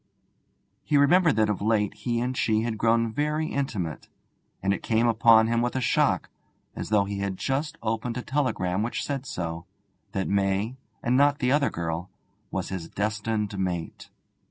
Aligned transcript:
He 0.83 0.97
remembered 0.97 1.35
that 1.35 1.47
of 1.47 1.61
late 1.61 1.93
he 1.93 2.19
and 2.21 2.35
she 2.35 2.61
had 2.61 2.79
grown 2.79 3.13
very 3.13 3.45
intimate; 3.45 4.09
and 4.63 4.73
it 4.73 4.81
came 4.81 5.05
upon 5.07 5.45
him 5.45 5.61
with 5.61 5.75
a 5.75 5.79
shock, 5.79 6.31
as 6.75 6.89
though 6.89 7.05
he 7.05 7.19
had 7.19 7.37
just 7.37 7.77
opened 7.83 8.17
a 8.17 8.23
telegram 8.23 8.81
which 8.81 9.03
said 9.03 9.27
so, 9.27 9.67
that 10.13 10.27
May, 10.27 10.75
and 11.03 11.15
not 11.15 11.37
the 11.37 11.51
other 11.51 11.69
girl, 11.69 12.09
was 12.49 12.69
his 12.69 12.89
destined 12.89 13.55
mate. 13.59 14.09